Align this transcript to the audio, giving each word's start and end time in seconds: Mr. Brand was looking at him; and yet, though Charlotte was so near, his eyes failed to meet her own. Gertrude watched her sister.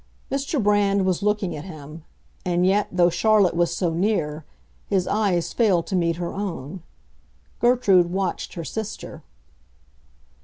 Mr. 0.31 0.57
Brand 0.59 1.05
was 1.05 1.21
looking 1.21 1.55
at 1.55 1.63
him; 1.65 2.03
and 2.43 2.65
yet, 2.65 2.87
though 2.91 3.11
Charlotte 3.11 3.55
was 3.55 3.69
so 3.71 3.93
near, 3.93 4.43
his 4.87 5.05
eyes 5.07 5.53
failed 5.53 5.85
to 5.85 5.95
meet 5.95 6.15
her 6.15 6.33
own. 6.33 6.81
Gertrude 7.59 8.09
watched 8.11 8.55
her 8.55 8.63
sister. 8.63 9.21